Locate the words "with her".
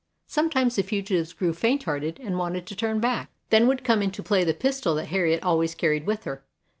6.07-6.43